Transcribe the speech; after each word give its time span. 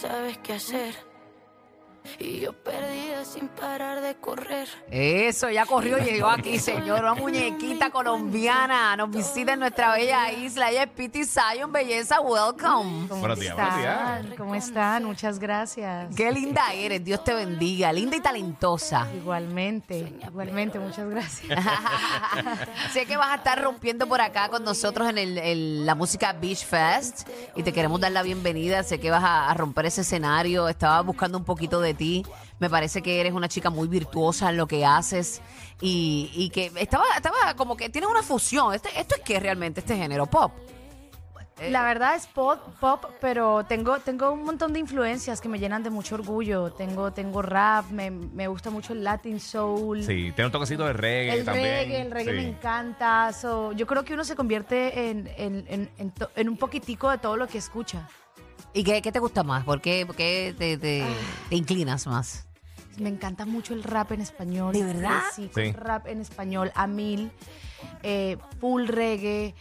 sabes 0.00 0.38
qué 0.38 0.52
hacer. 0.52 0.94
Y 2.20 2.40
yo 2.40 2.52
perdida 2.52 3.07
sin 3.24 3.48
parar 3.48 4.00
de 4.00 4.14
correr. 4.16 4.68
Eso, 4.90 5.50
ya 5.50 5.66
corrió 5.66 5.98
y 5.98 6.02
llegó 6.02 6.28
aquí, 6.28 6.58
señor. 6.58 7.00
Una 7.00 7.14
muñequita 7.14 7.90
colombiana. 7.90 8.96
Nos 8.96 9.10
visita 9.10 9.52
en 9.54 9.60
nuestra 9.60 9.92
bella 9.92 10.30
isla. 10.32 10.70
Ella 10.70 10.84
es 10.84 10.90
Piti 10.90 11.24
Zion, 11.24 11.72
belleza. 11.72 12.20
Welcome. 12.20 13.08
¿Cómo 13.08 13.20
Buenos 13.20 13.40
días, 13.40 13.54
buenos 13.54 13.76
días. 13.78 14.20
están? 14.20 14.36
¿Cómo 14.36 14.54
están? 14.54 15.04
Muchas 15.04 15.38
gracias. 15.38 16.14
Qué 16.14 16.30
linda 16.32 16.72
eres. 16.72 17.04
Dios 17.04 17.22
te 17.24 17.34
bendiga. 17.34 17.92
Linda 17.92 18.16
y 18.16 18.20
talentosa. 18.20 19.06
Igualmente, 19.14 20.12
igualmente, 20.26 20.78
muchas 20.78 21.08
gracias. 21.08 21.58
sé 22.92 23.06
que 23.06 23.16
vas 23.16 23.28
a 23.30 23.34
estar 23.36 23.60
rompiendo 23.62 24.06
por 24.06 24.20
acá 24.20 24.48
con 24.48 24.64
nosotros 24.64 25.08
en 25.08 25.18
el, 25.18 25.38
el- 25.38 25.86
la 25.86 25.94
música 25.94 26.32
Beach 26.32 26.64
Fest 26.66 27.28
y 27.56 27.62
te 27.62 27.72
queremos 27.72 28.00
dar 28.00 28.12
la 28.12 28.22
bienvenida. 28.22 28.82
Sé 28.82 28.98
que 29.00 29.10
vas 29.10 29.24
a, 29.24 29.48
a 29.50 29.54
romper 29.54 29.86
ese 29.86 30.02
escenario. 30.02 30.68
Estaba 30.68 31.00
buscando 31.02 31.38
un 31.38 31.44
poquito 31.44 31.80
de 31.80 31.94
ti. 31.94 32.24
Me 32.60 32.68
parece 32.68 33.02
que 33.02 33.20
eres 33.20 33.32
una 33.32 33.48
chica 33.48 33.70
muy 33.70 33.86
virtuosa 33.88 34.50
en 34.50 34.56
lo 34.56 34.66
que 34.66 34.84
haces 34.84 35.40
y, 35.80 36.30
y 36.34 36.50
que 36.50 36.72
estaba, 36.76 37.04
estaba 37.16 37.54
como 37.56 37.76
que 37.76 37.88
tienes 37.88 38.10
una 38.10 38.22
fusión. 38.22 38.74
Este- 38.74 38.98
¿Esto 38.98 39.14
es 39.16 39.20
qué 39.22 39.38
realmente, 39.40 39.80
este 39.80 39.96
género? 39.96 40.26
Pop. 40.26 40.52
La 41.70 41.82
verdad 41.82 42.14
es 42.14 42.28
pop, 42.28 42.60
pop, 42.78 43.04
pero 43.20 43.64
tengo, 43.64 43.98
tengo 43.98 44.30
un 44.30 44.44
montón 44.44 44.72
de 44.72 44.78
influencias 44.78 45.40
que 45.40 45.48
me 45.48 45.58
llenan 45.58 45.82
de 45.82 45.90
mucho 45.90 46.14
orgullo. 46.14 46.72
Tengo, 46.72 47.12
tengo 47.12 47.42
rap, 47.42 47.90
me, 47.90 48.12
me 48.12 48.46
gusta 48.46 48.70
mucho 48.70 48.92
el 48.92 49.02
Latin 49.02 49.40
Soul. 49.40 50.04
Sí, 50.04 50.30
tiene 50.36 50.46
un 50.46 50.52
toquecito 50.52 50.84
de 50.86 50.92
reggae 50.92 51.38
El 51.40 51.44
también. 51.44 51.64
reggae, 51.66 52.00
el 52.02 52.10
reggae 52.12 52.30
Sí. 52.32 52.36
me 52.44 52.48
encanta. 52.48 53.32
so, 53.32 53.72
yo 53.72 53.88
creo 53.88 54.04
que 54.04 54.14
uno 54.14 54.22
se 54.22 54.36
convierte 54.36 55.10
en, 55.10 55.26
en- 55.36 55.64
en- 55.68 55.90
en 55.98 56.10
to- 56.12 56.30
en 56.36 56.48
un 56.48 56.56
poquitico 56.56 57.10
de 57.10 57.18
todo 57.18 57.36
lo 57.36 57.48
que 57.48 57.58
escucha. 57.58 58.08
¿Y 58.72 58.84
qué, 58.84 59.02
qué 59.02 59.10
te 59.10 59.18
gusta 59.18 59.42
más? 59.42 59.64
¿Por 59.64 59.80
qué, 59.80 60.06
por 60.06 60.14
qué 60.14 60.54
te, 60.56 60.78
te- 60.78 61.04
te 61.48 61.56
inclinas 61.56 62.06
más? 62.06 62.46
Me 63.00 63.08
encanta 63.08 63.46
mucho 63.46 63.74
el 63.74 63.82
rap 63.82 64.12
en 64.12 64.20
español. 64.20 64.72
¿De 64.72 64.82
verdad? 64.84 65.20
Sí, 65.34 65.50
Sí. 65.54 65.72
rap 65.72 66.06
en 66.06 66.20
español 66.20 66.70
a 66.74 66.86
mil. 66.86 67.30
eh, 68.02 68.36
full 68.60 68.86
reggae, 68.88 69.54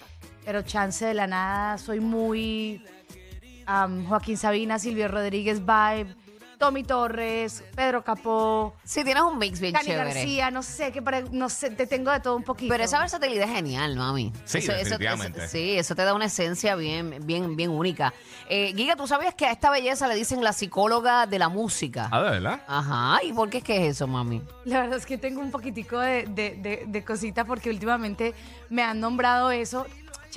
pero 0.43 0.61
chance 0.63 1.05
de 1.05 1.13
la 1.13 1.27
nada. 1.27 1.77
Soy 1.77 1.99
muy 1.99 2.83
am, 3.67 4.05
Joaquín 4.07 4.37
Sabina, 4.37 4.79
Silvio 4.79 5.07
Rodríguez 5.07 5.59
Vibe, 5.59 6.15
Tommy 6.57 6.83
Torres, 6.83 7.63
Pedro 7.75 8.03
Capó, 8.03 8.75
Sí, 8.83 9.03
tienes 9.03 9.23
un 9.23 9.37
mix 9.37 9.59
bien 9.59 9.73
Cani 9.73 9.85
chévere. 9.85 10.13
García, 10.13 10.51
no 10.51 10.63
sé, 10.63 10.91
qué 10.91 11.01
pare- 11.01 11.25
no 11.31 11.49
sé, 11.49 11.69
te 11.71 11.85
tengo 11.87 12.11
de 12.11 12.19
todo 12.19 12.35
un 12.35 12.43
poquito. 12.43 12.71
Pero 12.71 12.83
esa 12.83 12.99
versatilidad 12.99 13.47
es 13.47 13.55
genial, 13.55 13.95
mami. 13.95 14.33
Sí, 14.45 14.59
definitivamente. 14.61 15.47
sí, 15.47 15.77
eso 15.77 15.95
te 15.95 16.03
da 16.03 16.13
una 16.13 16.25
esencia 16.25 16.75
bien, 16.75 17.19
bien, 17.23 17.55
bien 17.55 17.69
única. 17.69 18.13
Eh, 18.49 18.73
Giga, 18.75 18.95
¿tú 18.95 19.07
sabías 19.07 19.35
que 19.35 19.45
a 19.45 19.51
esta 19.51 19.69
belleza 19.69 20.07
le 20.07 20.15
dicen 20.15 20.43
la 20.43 20.53
psicóloga 20.53 21.25
de 21.27 21.39
la 21.39 21.49
música? 21.49 22.09
Ah, 22.11 22.21
¿de 22.23 22.29
verdad? 22.31 22.61
Ajá, 22.67 23.23
¿y 23.23 23.33
por 23.33 23.49
qué 23.49 23.59
es 23.59 23.63
que 23.63 23.85
es 23.87 23.95
eso, 23.95 24.07
mami? 24.07 24.41
La 24.65 24.81
verdad 24.81 24.97
es 24.97 25.05
que 25.05 25.17
tengo 25.17 25.41
un 25.41 25.51
poquitico 25.51 25.99
de, 25.99 26.25
de, 26.27 26.55
de, 26.55 26.83
de 26.87 27.05
cosita 27.05 27.45
porque 27.45 27.69
últimamente 27.69 28.33
me 28.69 28.81
han 28.83 28.99
nombrado 28.99 29.51
eso. 29.51 29.85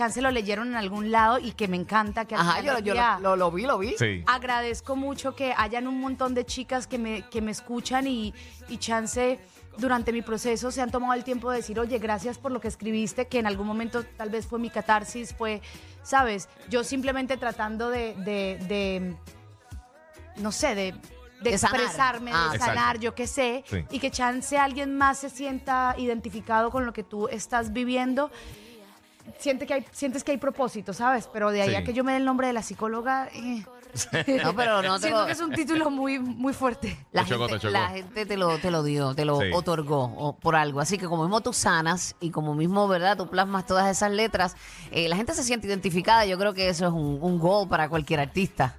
Chance 0.00 0.22
lo 0.22 0.30
leyeron 0.30 0.68
en 0.68 0.76
algún 0.76 1.10
lado 1.10 1.38
y 1.38 1.52
que 1.52 1.68
me 1.68 1.76
encanta. 1.76 2.24
Que 2.24 2.34
al 2.34 2.40
Ajá, 2.40 2.50
final 2.60 2.64
yo, 2.66 2.74
del 2.76 2.84
yo 2.84 2.92
día- 2.94 3.18
lo, 3.20 3.30
lo- 3.30 3.36
lo 3.36 3.50
vi, 3.50 3.66
lo 3.66 3.78
vi. 3.78 3.94
Sí. 3.98 4.24
agradezco 4.26 4.96
mucho 4.96 5.36
que 5.36 5.52
hayan 5.56 5.86
un 5.86 6.00
montón 6.00 6.32
de 6.34 6.46
chicas 6.46 6.86
que 6.86 6.96
me, 6.98 7.28
que 7.28 7.42
me 7.42 7.50
escuchan 7.50 8.06
y, 8.06 8.32
y 8.68 8.78
chance 8.78 9.38
durante 9.76 10.10
mi 10.12 10.22
proceso 10.22 10.70
se 10.70 10.80
han 10.80 10.90
tomado 10.90 11.12
el 11.14 11.22
tiempo 11.22 11.50
de 11.50 11.58
decir, 11.58 11.78
oye, 11.78 11.98
gracias 11.98 12.38
por 12.38 12.50
lo 12.50 12.60
que 12.60 12.68
escribiste, 12.68 13.28
que 13.28 13.38
en 13.38 13.46
algún 13.46 13.66
momento 13.66 14.02
tal 14.16 14.30
vez 14.30 14.46
fue 14.46 14.58
mi 14.58 14.68
catarsis, 14.70 15.34
fue, 15.34 15.60
sabes, 16.02 16.48
yo 16.70 16.82
simplemente 16.82 17.36
tratando 17.36 17.88
de, 17.90 18.14
de- 18.16 18.58
de, 18.68 19.16
no 20.36 20.50
sé, 20.50 20.74
de, 20.74 20.92
de 21.42 21.50
De 21.52 21.58
sanar. 21.58 21.80
expresarme, 21.80 22.30
Ah. 22.34 22.48
de 22.50 22.56
Exacto. 22.56 22.64
sanar, 22.74 22.98
yo 23.00 23.14
qué 23.14 23.26
sé, 23.26 23.64
Sí. 23.68 23.84
y 23.90 23.98
que 24.00 24.10
chance 24.10 24.56
alguien 24.58 24.96
más 24.96 25.18
se 25.18 25.30
sienta 25.30 25.94
identificado 25.98 26.70
con 26.70 26.84
lo 26.86 26.92
que 26.92 27.02
tú 27.05 27.28
estás 27.28 27.72
viviendo. 27.72 28.30
Siente 29.39 29.67
que 29.67 29.74
hay, 29.74 29.86
sientes 29.92 30.24
que 30.24 30.33
hay 30.33 30.39
propósito, 30.39 30.92
¿sabes? 30.92 31.29
Pero 31.33 31.51
de 31.51 31.63
ahí 31.63 31.70
Sí. 31.70 31.74
a 31.77 31.85
que 31.85 31.92
yo 31.92 32.05
me 32.05 32.13
dé 32.13 32.18
el 32.18 32.24
nombre 32.24 32.46
de 32.46 32.52
la 32.52 32.63
psicóloga... 32.63 33.29
eh. 33.35 33.64
No, 34.45 34.55
pero 34.55 34.83
no 34.83 34.95
te 35.01 35.08
Siento 35.08 35.20
lo- 35.23 35.27
que 35.27 35.33
es 35.33 35.41
un 35.41 35.51
título 35.52 35.91
muy, 35.91 36.20
muy 36.20 36.52
fuerte. 36.52 36.96
La, 37.11 37.24
Te 37.24 37.30
chocó, 37.30 37.48
gente, 37.48 37.58
te 37.58 37.63
chocó. 37.67 37.73
la 37.73 37.89
gente 37.89 38.24
te 38.24 38.36
lo, 38.36 38.57
te 38.58 38.70
lo 38.70 38.85
dio, 38.85 39.14
te 39.17 39.24
lo 39.24 39.40
Sí. 39.40 39.46
otorgó 39.52 40.05
o- 40.05 40.36
por 40.36 40.55
algo. 40.55 40.79
Así 40.80 40.96
que 40.96 41.07
como 41.07 41.24
mismo 41.24 41.40
tú 41.40 41.52
sanas 41.52 42.14
y 42.20 42.30
como 42.30 42.55
mismo, 42.55 42.86
¿verdad? 42.86 43.17
Tú 43.17 43.27
plasmas 43.29 43.67
todas 43.67 43.90
esas 43.90 44.13
letras, 44.13 44.55
eh, 44.92 45.08
la 45.08 45.17
gente 45.17 45.35
se 45.35 45.42
siente 45.42 45.67
identificada. 45.67 46.24
Yo 46.24 46.39
creo 46.39 46.55
que 46.55 46.69
eso 46.69 46.86
es 46.86 46.92
un, 46.92 47.19
un 47.20 47.39
goal 47.40 47.69
para 47.69 47.89
cualquier 47.89 48.20
artista. 48.20 48.77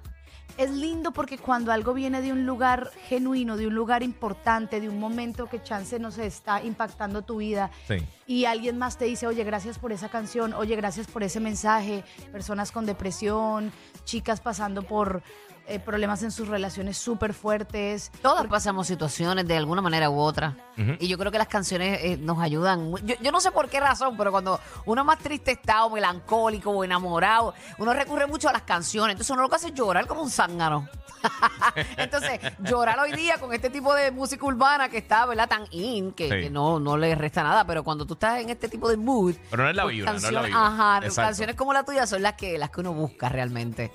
Es 0.58 0.70
lindo 0.70 1.12
porque 1.12 1.38
cuando 1.38 1.72
algo 1.72 1.94
viene 1.94 2.20
de 2.20 2.30
un 2.30 2.44
lugar 2.46 2.90
genuino, 3.08 3.56
de 3.56 3.66
un 3.66 3.74
lugar 3.74 4.02
importante, 4.02 4.80
de 4.80 4.88
un 4.88 5.00
momento 5.00 5.46
que 5.48 5.62
chance 5.62 5.98
no 5.98 6.10
se 6.10 6.26
está 6.26 6.62
impactando 6.62 7.22
tu 7.22 7.38
vida 7.38 7.70
Sí. 7.88 7.96
y 8.26 8.44
alguien 8.44 8.76
más 8.78 8.98
te 8.98 9.06
dice, 9.06 9.26
oye, 9.26 9.44
gracias 9.44 9.78
por 9.78 9.92
esa 9.92 10.08
canción, 10.10 10.52
oye, 10.52 10.76
gracias 10.76 11.06
por 11.06 11.22
ese 11.22 11.40
mensaje, 11.40 12.04
personas 12.30 12.70
con 12.70 12.84
depresión, 12.86 13.72
chicas 14.04 14.40
pasando 14.40 14.82
por 14.82 15.22
eh, 15.66 15.78
problemas 15.78 16.22
en 16.22 16.30
sus 16.30 16.48
relaciones 16.48 16.96
súper 16.98 17.34
fuertes. 17.34 18.10
Todas 18.22 18.46
pasamos 18.46 18.86
situaciones 18.86 19.46
de 19.46 19.56
alguna 19.56 19.80
manera 19.82 20.10
u 20.10 20.18
otra. 20.18 20.56
Y 20.98 21.06
yo 21.06 21.18
creo 21.18 21.30
que 21.30 21.38
las 21.38 21.48
canciones 21.48 22.00
eh, 22.02 22.16
nos 22.18 22.38
ayudan. 22.40 22.90
mu- 22.90 22.98
Yo, 22.98 23.14
yo 23.20 23.30
no 23.30 23.40
sé 23.40 23.50
por 23.52 23.68
qué 23.68 23.78
razón, 23.78 24.16
pero 24.16 24.30
cuando 24.32 24.58
uno 24.86 25.04
más 25.04 25.18
triste 25.18 25.52
está 25.52 25.84
o 25.84 25.90
melancólico 25.90 26.70
o 26.70 26.82
enamorado, 26.84 27.54
uno 27.78 27.92
recurre 27.92 28.26
mucho 28.26 28.48
a 28.48 28.52
las 28.52 28.62
canciones. 28.62 29.12
Entonces 29.14 29.30
uno 29.30 29.42
lo 29.42 29.48
que 29.48 29.56
hace 29.56 29.68
es 29.68 29.74
llorar 29.74 30.06
como 30.06 30.22
un 30.22 30.30
zángano. 30.30 30.88
Entonces, 31.96 32.40
llorar 32.60 32.98
hoy 32.98 33.12
día 33.12 33.38
con 33.38 33.52
este 33.52 33.70
tipo 33.70 33.94
de 33.94 34.10
música 34.10 34.44
urbana 34.44 34.88
que 34.88 34.98
está, 34.98 35.24
¿verdad? 35.26 35.48
Tan 35.48 35.64
in, 35.70 36.12
que, 36.12 36.24
Sí. 36.24 36.30
que 36.30 36.50
no, 36.50 36.80
no 36.80 36.96
le 36.96 37.14
resta 37.14 37.42
nada. 37.44 37.64
Pero 37.64 37.84
cuando 37.84 38.04
tú 38.06 38.14
estás 38.14 38.40
en 38.40 38.50
este 38.50 38.68
tipo 38.68 38.88
de 38.88 38.96
mood. 38.96 39.34
Pero 39.50 39.62
no 39.64 39.70
es 39.70 39.76
la 39.76 39.82
pues, 39.84 39.94
vibra, 39.96 40.10
no 40.10 40.16
es 40.16 40.22
la 40.24 40.28
canciones- 40.30 40.50
vibra. 40.50 40.66
Ajá, 40.66 40.96
Exacto. 41.06 41.28
canciones 41.28 41.56
como 41.56 41.72
la 41.72 41.84
tuya 41.84 42.06
son 42.06 42.22
las 42.22 42.32
que, 42.34 42.58
las 42.58 42.70
que 42.70 42.80
uno 42.80 42.92
busca 42.92 43.28
realmente. 43.28 43.92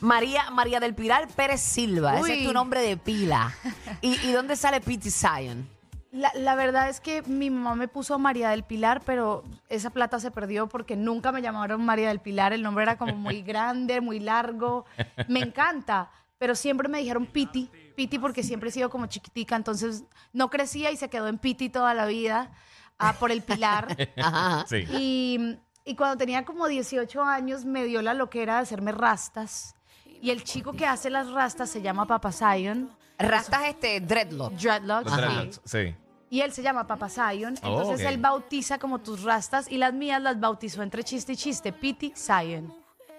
María, 0.00 0.50
María 0.50 0.80
del 0.80 0.94
Pilar 0.94 1.09
Pérez 1.34 1.60
Silva, 1.60 2.18
ese 2.18 2.40
es 2.40 2.46
tu 2.46 2.52
nombre 2.52 2.80
de 2.80 2.96
pila. 2.96 3.54
¿Y, 4.00 4.14
y 4.26 4.32
dónde 4.32 4.56
sale 4.56 4.80
Pity 4.80 5.10
Zion? 5.10 5.68
La, 6.12 6.32
la 6.34 6.56
verdad 6.56 6.88
es 6.88 7.00
que 7.00 7.22
mi 7.22 7.50
mamá 7.50 7.76
me 7.76 7.86
puso 7.86 8.18
María 8.18 8.50
del 8.50 8.64
Pilar, 8.64 9.02
pero 9.04 9.44
esa 9.68 9.90
plata 9.90 10.18
se 10.18 10.32
perdió 10.32 10.68
porque 10.68 10.96
nunca 10.96 11.30
me 11.30 11.40
llamaron 11.40 11.84
María 11.84 12.08
del 12.08 12.20
Pilar. 12.20 12.52
El 12.52 12.62
nombre 12.62 12.82
era 12.82 12.98
como 12.98 13.14
muy 13.14 13.42
grande, 13.50 14.00
muy 14.00 14.18
largo. 14.18 14.86
Me 15.28 15.40
encanta, 15.40 16.10
pero 16.38 16.54
siempre 16.54 16.88
me 16.88 16.98
dijeron 16.98 17.26
Piti, 17.26 17.70
Piti 17.94 18.18
porque 18.18 18.42
siempre 18.42 18.70
he 18.70 18.72
sido 18.72 18.90
como 18.90 19.06
chiquitica, 19.06 19.54
entonces 19.54 20.04
no 20.32 20.50
crecía 20.50 20.90
y 20.90 20.96
se 20.96 21.08
quedó 21.08 21.28
en 21.28 21.38
Piti 21.38 21.68
toda 21.68 21.94
la 21.94 22.06
vida 22.06 22.50
ah, 22.98 23.14
por 23.20 23.30
el 23.30 23.42
Pilar. 23.42 23.96
Ajá. 24.16 24.64
Sí. 24.66 24.84
Y, 24.90 25.58
y 25.84 25.94
cuando 25.94 26.16
tenía 26.16 26.44
como 26.44 26.66
18 26.66 27.22
años 27.22 27.64
me 27.64 27.84
dio 27.84 28.02
la 28.02 28.14
loquera 28.14 28.56
de 28.56 28.62
hacerme 28.62 28.90
rastas. 28.90 29.76
Y 30.20 30.30
el 30.30 30.44
chico 30.44 30.72
que 30.72 30.86
hace 30.86 31.08
las 31.10 31.30
rastas 31.30 31.70
se 31.70 31.80
llama 31.82 32.06
Papa 32.06 32.30
Zion, 32.32 32.90
Rastas 33.18 33.62
este 33.68 34.00
dreadlock. 34.00 34.52
dreadlocks. 34.54 35.04
Los 35.10 35.16
dreadlocks, 35.16 35.60
Sí. 35.64 35.94
Y 36.30 36.40
él 36.42 36.52
se 36.52 36.62
llama 36.62 36.86
Papa 36.86 37.08
Zion. 37.08 37.54
Oh, 37.62 37.66
Entonces 37.80 38.06
ok. 38.06 38.12
él 38.12 38.18
bautiza 38.18 38.78
como 38.78 39.00
tus 39.00 39.22
rastas 39.24 39.70
y 39.70 39.78
las 39.78 39.92
mías 39.92 40.22
las 40.22 40.38
bautizó 40.38 40.82
entre 40.82 41.02
chiste 41.04 41.32
y 41.32 41.36
chiste, 41.36 41.72
Pity 41.72 42.12
Zion. 42.16 42.72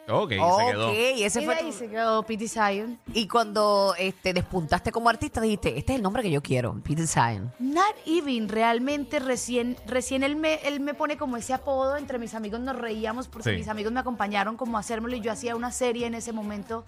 Ok, 0.09 0.29
se 0.31 0.35
quedó. 0.35 0.89
Ok, 0.89 0.95
ese 1.17 1.41
y 1.41 1.45
fue 1.45 1.55
ahí 1.55 1.65
tu- 1.71 1.77
se 1.77 1.87
quedó 1.89 2.23
Pity 2.23 2.47
Zion. 2.47 2.99
Y 3.13 3.27
cuando 3.27 3.93
este, 3.97 4.33
despuntaste 4.33 4.91
como 4.91 5.09
artista, 5.09 5.39
dijiste, 5.39 5.77
este 5.77 5.93
es 5.93 5.97
el 5.97 6.01
nombre 6.03 6.21
que 6.23 6.31
yo 6.31 6.41
quiero, 6.41 6.73
Pity 6.83 7.07
Zion. 7.07 7.53
Not 7.59 7.95
even, 8.05 8.49
realmente 8.49 9.19
recién, 9.19 9.77
recién 9.85 10.23
él 10.23 10.35
me, 10.35 10.55
él 10.63 10.79
me 10.79 10.93
pone 10.93 11.17
como 11.17 11.37
ese 11.37 11.53
apodo, 11.53 11.95
entre 11.97 12.17
mis 12.19 12.33
amigos 12.33 12.59
nos 12.59 12.75
reíamos 12.75 13.27
porque 13.27 13.51
Sí. 13.51 13.55
mis 13.57 13.67
amigos 13.67 13.93
me 13.93 13.99
acompañaron 13.99 14.57
como 14.57 14.77
a 14.77 14.81
hacérmelo 14.81 15.15
y 15.15 15.21
yo 15.21 15.31
hacía 15.31 15.55
una 15.55 15.71
serie 15.71 16.07
en 16.07 16.15
ese 16.15 16.33
momento 16.33 16.83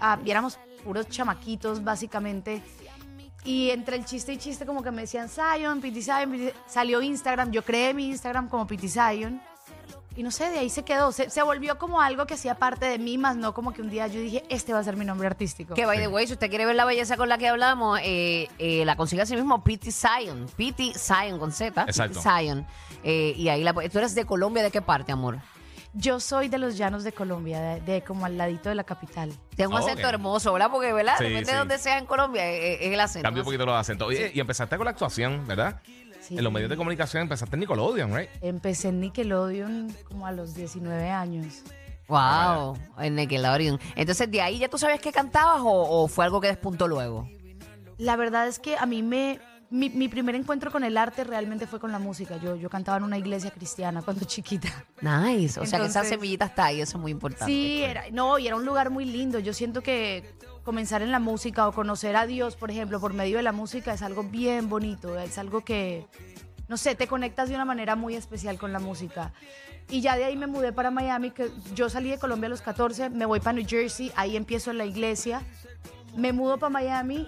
ah, 0.00 0.18
y 0.24 0.30
éramos 0.30 0.58
puros 0.84 1.08
chamaquitos 1.08 1.82
básicamente 1.84 2.62
y 3.44 3.70
entre 3.70 3.96
el 3.96 4.04
chiste 4.04 4.32
y 4.32 4.36
chiste 4.36 4.66
como 4.66 4.82
que 4.82 4.90
me 4.90 5.02
decían 5.02 5.28
Zion, 5.28 5.80
Pity 5.80 6.02
Zion, 6.02 6.32
Pity- 6.32 6.52
salió 6.66 7.00
Instagram, 7.00 7.50
yo 7.50 7.62
creé 7.64 7.94
mi 7.94 8.08
Instagram 8.08 8.48
como 8.48 8.66
Pity 8.66 8.88
Zion 8.88 9.40
y 10.18 10.24
no 10.24 10.32
sé, 10.32 10.50
de 10.50 10.58
ahí 10.58 10.68
se 10.68 10.82
quedó, 10.82 11.12
se, 11.12 11.30
se 11.30 11.42
volvió 11.44 11.78
como 11.78 12.00
algo 12.00 12.26
que 12.26 12.34
hacía 12.34 12.56
parte 12.56 12.86
de 12.86 12.98
mí, 12.98 13.16
más 13.18 13.36
no 13.36 13.54
como 13.54 13.72
que 13.72 13.82
un 13.82 13.88
día 13.88 14.08
yo 14.08 14.18
dije, 14.20 14.42
este 14.48 14.72
va 14.72 14.80
a 14.80 14.82
ser 14.82 14.96
mi 14.96 15.04
nombre 15.04 15.28
artístico. 15.28 15.74
Que, 15.74 15.86
by 15.86 15.96
the 15.98 16.08
way, 16.08 16.26
si 16.26 16.32
usted 16.32 16.48
quiere 16.48 16.66
ver 16.66 16.74
la 16.74 16.84
belleza 16.84 17.16
con 17.16 17.28
la 17.28 17.38
que 17.38 17.46
hablamos, 17.46 18.00
eh, 18.02 18.48
eh, 18.58 18.84
la 18.84 18.96
consigue 18.96 19.22
así 19.22 19.36
mismo 19.36 19.62
Pity 19.62 19.92
Zion. 19.92 20.46
Pity 20.56 20.94
Zion 20.94 21.38
con 21.38 21.52
Z. 21.52 21.70
Pity 21.86 21.90
Exacto. 21.90 22.20
Zion. 22.20 22.66
Eh, 23.04 23.32
y 23.36 23.48
ahí 23.48 23.62
la, 23.62 23.72
tú 23.72 23.98
eres 23.98 24.16
de 24.16 24.24
Colombia, 24.26 24.64
¿de 24.64 24.72
qué 24.72 24.82
parte, 24.82 25.12
amor? 25.12 25.38
Yo 25.94 26.18
soy 26.18 26.48
de 26.48 26.58
los 26.58 26.76
llanos 26.76 27.04
de 27.04 27.12
Colombia, 27.12 27.60
de, 27.60 27.80
de 27.80 28.02
como 28.02 28.26
al 28.26 28.36
ladito 28.36 28.68
de 28.68 28.74
la 28.74 28.84
capital. 28.84 29.32
Tienes 29.54 29.68
un 29.68 29.74
Oh, 29.74 29.86
acento 29.86 30.08
hermoso, 30.08 30.52
¿verdad? 30.52 30.68
Porque, 30.70 30.92
¿verdad? 30.92 31.14
Sí, 31.18 31.24
Depende 31.24 31.46
sí. 31.46 31.52
de 31.52 31.58
donde 31.58 31.78
sea 31.78 31.96
en 31.98 32.06
Colombia, 32.06 32.44
es, 32.50 32.80
es 32.80 32.92
el 32.92 33.00
acento. 33.00 33.24
Cambia 33.24 33.42
un 33.42 33.44
poquito 33.44 33.64
los 33.66 33.76
acentos. 33.76 34.08
Oye, 34.08 34.32
y 34.34 34.40
empezaste 34.40 34.76
con 34.76 34.84
la 34.84 34.90
actuación, 34.90 35.46
¿verdad? 35.46 35.80
Sí. 36.28 36.36
En 36.36 36.44
los 36.44 36.52
medios 36.52 36.68
de 36.68 36.76
comunicación 36.76 37.22
empezaste 37.22 37.56
en 37.56 37.60
Nickelodeon, 37.60 38.14
¿right? 38.14 38.28
Empecé 38.42 38.88
en 38.88 39.00
Nickelodeon 39.00 39.96
como 40.04 40.26
a 40.26 40.32
los 40.32 40.54
19 40.54 41.08
años. 41.10 41.62
Wow, 42.06 42.76
en 42.98 43.14
Nickelodeon. 43.14 43.80
Entonces, 43.96 44.30
¿de 44.30 44.42
ahí 44.42 44.58
ya 44.58 44.68
tú 44.68 44.76
sabías 44.76 45.00
que 45.00 45.10
cantabas 45.10 45.62
o, 45.62 46.02
o 46.02 46.06
fue 46.06 46.26
algo 46.26 46.38
que 46.40 46.48
despuntó 46.48 46.86
luego? 46.86 47.26
La 47.96 48.16
verdad 48.16 48.46
es 48.46 48.58
que 48.58 48.76
a 48.76 48.84
mí 48.84 49.02
me... 49.02 49.40
Mi, 49.70 49.90
mi 49.90 50.08
primer 50.08 50.34
encuentro 50.34 50.70
con 50.72 50.82
el 50.82 50.96
arte 50.96 51.24
realmente 51.24 51.66
fue 51.66 51.78
con 51.78 51.92
la 51.92 51.98
música. 51.98 52.38
Yo, 52.38 52.56
yo 52.56 52.70
cantaba 52.70 52.96
en 52.98 53.04
una 53.04 53.18
iglesia 53.18 53.50
cristiana 53.50 54.00
cuando 54.02 54.24
chiquita. 54.26 54.68
Nice. 55.02 55.60
O 55.60 55.66
sea, 55.66 55.78
que 55.78 55.86
esa 55.86 56.00
Entonces- 56.00 56.08
semillita 56.08 56.46
está 56.46 56.66
ahí, 56.66 56.80
eso 56.80 56.96
es 56.96 57.02
muy 57.02 57.12
importante. 57.12 57.46
Sí, 57.52 57.82
era, 57.82 58.04
no, 58.10 58.38
y 58.38 58.46
era 58.46 58.56
un 58.56 58.64
lugar 58.64 58.90
muy 58.90 59.04
lindo. 59.04 59.38
Yo 59.38 59.52
siento 59.52 59.82
que 59.82 60.34
comenzar 60.64 61.02
en 61.02 61.10
la 61.12 61.18
música 61.18 61.68
o 61.68 61.72
conocer 61.72 62.16
a 62.16 62.26
Dios, 62.26 62.56
por 62.56 62.70
ejemplo, 62.70 62.98
por 63.00 63.12
medio 63.14 63.36
de 63.36 63.42
la 63.42 63.52
música 63.52 63.92
es 63.92 64.02
algo 64.02 64.22
bien 64.22 64.68
bonito, 64.68 65.18
es 65.18 65.38
algo 65.38 65.62
que, 65.64 66.06
no 66.68 66.76
sé, 66.76 66.94
te 66.94 67.06
conectas 67.06 67.48
de 67.48 67.54
una 67.54 67.64
manera 67.64 67.94
muy 67.96 68.14
especial 68.16 68.58
con 68.58 68.72
la 68.72 68.78
música. 68.78 69.32
Y 69.90 70.02
ya 70.02 70.16
de 70.16 70.24
ahí 70.24 70.36
me 70.36 70.46
mudé 70.46 70.72
para 70.72 70.90
Miami, 70.90 71.30
que 71.30 71.50
yo 71.74 71.88
salí 71.88 72.10
de 72.10 72.18
Colombia 72.18 72.46
a 72.48 72.50
los 72.50 72.60
14, 72.60 73.08
me 73.08 73.24
voy 73.24 73.40
para 73.40 73.54
New 73.54 73.66
Jersey, 73.66 74.12
ahí 74.16 74.36
empiezo 74.36 74.70
en 74.70 74.76
la 74.78 74.84
iglesia, 74.84 75.40
me 76.14 76.34
mudo 76.34 76.58
para 76.58 76.68
Miami 76.70 77.26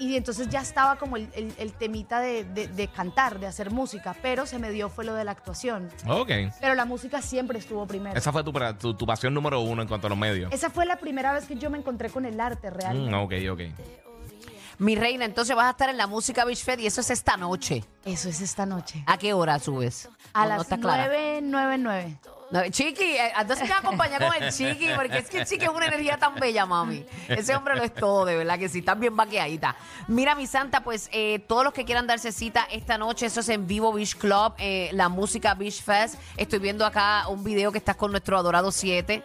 y 0.00 0.16
entonces 0.16 0.48
ya 0.48 0.60
estaba 0.60 0.96
como 0.96 1.16
el, 1.16 1.28
el- 1.34 1.54
el 1.58 1.72
temita 1.72 2.20
de, 2.20 2.44
de- 2.44 2.66
de 2.68 2.88
cantar, 2.88 3.38
de 3.38 3.46
hacer 3.46 3.70
música, 3.70 4.16
pero 4.22 4.46
se 4.46 4.58
me 4.58 4.70
dio 4.70 4.88
fue 4.88 5.04
lo 5.04 5.14
de 5.14 5.24
la 5.24 5.30
actuación. 5.32 5.88
Ok. 6.08 6.30
Pero 6.60 6.74
la 6.74 6.84
música 6.86 7.20
siempre 7.22 7.58
estuvo 7.58 7.86
primero. 7.86 8.16
Esa 8.18 8.32
fue 8.32 8.42
tu, 8.42 8.52
pra- 8.52 8.76
tu, 8.76 8.94
tu 8.94 9.06
pasión 9.06 9.32
número 9.34 9.60
uno 9.60 9.82
en 9.82 9.88
cuanto 9.88 10.06
a 10.06 10.10
los 10.10 10.18
medios. 10.18 10.52
Esa 10.52 10.70
fue 10.70 10.86
la 10.86 10.96
primera 10.96 11.32
vez 11.32 11.44
que 11.44 11.54
yo 11.56 11.70
me 11.70 11.78
encontré 11.78 12.10
con 12.10 12.24
el 12.24 12.40
arte 12.40 12.70
realmente. 12.70 13.10
Mm, 13.14 13.20
ok, 13.20 13.32
ok. 13.52 13.60
Mi 14.78 14.96
reina, 14.96 15.26
entonces 15.26 15.54
vas 15.54 15.66
a 15.66 15.70
estar 15.72 15.90
en 15.90 15.98
la 15.98 16.06
música 16.06 16.44
Beach 16.46 16.64
Fest 16.64 16.80
y 16.80 16.86
eso 16.86 17.02
es 17.02 17.10
esta 17.10 17.36
noche. 17.36 17.84
Eso 18.06 18.30
es 18.30 18.40
esta 18.40 18.64
noche. 18.64 19.04
¿A 19.06 19.18
qué 19.18 19.34
hora 19.34 19.58
subes? 19.58 20.08
A 20.32 20.44
No, 20.44 20.48
las 20.48 20.62
está 20.62 20.78
clara. 20.78 21.06
9.99. 21.12 22.16
No, 22.50 22.68
Chiqui, 22.68 23.04
eh, 23.04 23.32
entonces 23.38 23.68
me 23.68 23.74
acompaña 23.74 24.18
con 24.18 24.42
el 24.42 24.52
Chiqui, 24.52 24.88
porque 24.96 25.18
es 25.18 25.28
que 25.28 25.38
el 25.38 25.46
Chiqui 25.46 25.64
es 25.64 25.70
una 25.70 25.86
energía 25.86 26.18
tan 26.18 26.34
bella, 26.34 26.66
mami. 26.66 27.06
Ese 27.28 27.54
hombre 27.54 27.76
lo 27.76 27.84
es 27.84 27.94
todo, 27.94 28.24
de 28.24 28.36
verdad 28.36 28.58
que 28.58 28.68
sí, 28.68 28.80
están 28.80 28.98
bien 28.98 29.16
vaqueadita. 29.16 29.76
Mira, 30.08 30.34
mi 30.34 30.46
santa, 30.48 30.82
pues 30.82 31.08
eh, 31.12 31.38
todos 31.46 31.62
los 31.62 31.72
que 31.72 31.84
quieran 31.84 32.08
darse 32.08 32.32
cita 32.32 32.66
esta 32.72 32.98
noche, 32.98 33.26
eso 33.26 33.40
es 33.40 33.48
en 33.50 33.68
Vivo 33.68 33.92
Beach 33.92 34.16
Club, 34.16 34.54
eh, 34.58 34.90
la 34.92 35.08
música 35.08 35.54
Beach 35.54 35.80
Fest. 35.80 36.16
Estoy 36.36 36.58
viendo 36.58 36.84
acá 36.84 37.28
un 37.28 37.44
video 37.44 37.70
que 37.70 37.78
estás 37.78 37.94
con 37.94 38.10
nuestro 38.10 38.36
adorado 38.36 38.72
7, 38.72 39.22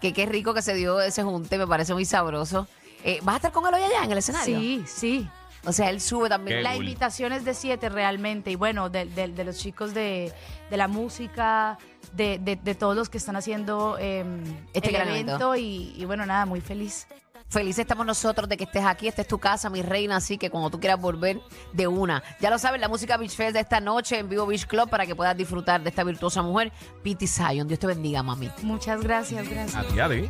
que 0.00 0.12
qué 0.12 0.26
rico 0.26 0.52
que 0.52 0.60
se 0.60 0.74
dio 0.74 1.00
ese 1.00 1.22
junte, 1.22 1.56
me 1.56 1.66
parece 1.66 1.94
muy 1.94 2.04
sabroso. 2.04 2.68
Eh, 3.04 3.18
¿Vas 3.22 3.34
a 3.34 3.36
estar 3.36 3.52
con 3.52 3.66
él 3.66 3.74
hoy 3.74 3.82
allá 3.82 4.04
en 4.04 4.12
el 4.12 4.18
escenario? 4.18 4.58
Sí, 4.58 4.84
sí. 4.86 5.28
O 5.64 5.72
sea, 5.72 5.90
él 5.90 6.00
sube 6.00 6.28
también. 6.28 6.58
Qué 6.58 6.62
La 6.62 6.74
cool. 6.74 6.84
invitación 6.84 7.32
es 7.32 7.44
de 7.44 7.54
siete 7.54 7.88
realmente. 7.88 8.50
Y 8.50 8.56
bueno, 8.56 8.90
de, 8.90 9.06
de- 9.06 9.28
de 9.28 9.44
los 9.44 9.58
chicos 9.58 9.94
de, 9.94 10.32
de 10.70 10.76
la 10.76 10.88
música, 10.88 11.78
de, 12.12 12.38
de- 12.40 12.56
de 12.56 12.74
todos 12.74 12.96
los 12.96 13.08
que 13.08 13.18
están 13.18 13.36
haciendo 13.36 13.96
eh, 14.00 14.24
Este 14.72 14.88
el 14.88 14.94
gran 14.94 15.08
evento. 15.08 15.30
evento. 15.32 15.56
Y, 15.56 15.94
y 15.96 16.04
bueno, 16.04 16.26
nada, 16.26 16.46
muy 16.46 16.60
feliz. 16.60 17.06
Felices 17.48 17.80
estamos 17.80 18.06
nosotros 18.06 18.48
de 18.48 18.56
que 18.56 18.64
estés 18.64 18.82
aquí. 18.84 19.06
Esta 19.08 19.20
es 19.22 19.28
tu 19.28 19.38
casa, 19.38 19.68
mi 19.68 19.82
reina. 19.82 20.16
Así 20.16 20.38
que 20.38 20.48
cuando 20.48 20.70
tú 20.70 20.80
quieras 20.80 20.98
volver, 20.98 21.38
de 21.74 21.86
una. 21.86 22.22
Ya 22.40 22.48
lo 22.48 22.58
sabes, 22.58 22.80
la 22.80 22.88
música 22.88 23.16
Beach 23.18 23.32
Fest 23.36 23.52
de 23.52 23.60
esta 23.60 23.78
noche 23.78 24.18
en 24.18 24.28
Vivo 24.28 24.46
Beach 24.46 24.66
Club 24.66 24.88
para 24.88 25.04
que 25.06 25.14
puedas 25.14 25.36
disfrutar 25.36 25.82
de 25.82 25.90
esta 25.90 26.02
virtuosa 26.02 26.40
mujer, 26.42 26.72
Pity 27.02 27.26
Zion. 27.26 27.68
Dios 27.68 27.78
te 27.78 27.86
bendiga, 27.86 28.22
mami. 28.22 28.50
Muchas 28.62 29.02
gracias, 29.02 29.46
gracias. 29.48 29.76
A 29.84 29.86
ti, 29.86 30.00
a 30.00 30.08
ti. 30.08 30.28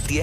10 0.00 0.22